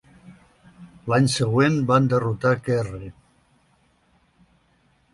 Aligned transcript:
L'any 1.13 1.27
següent 1.33 1.77
van 1.93 2.09
derrotar 2.15 2.57
Kerry. 2.71 3.13